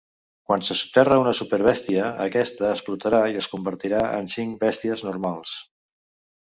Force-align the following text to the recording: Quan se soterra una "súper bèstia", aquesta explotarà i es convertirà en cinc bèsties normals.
Quan 0.49 0.63
se 0.69 0.77
soterra 0.79 1.17
una 1.23 1.33
"súper 1.39 1.59
bèstia", 1.67 2.07
aquesta 2.25 2.73
explotarà 2.79 3.23
i 3.35 3.39
es 3.43 3.53
convertirà 3.55 4.01
en 4.23 4.35
cinc 4.39 4.61
bèsties 4.67 5.07
normals. 5.11 5.57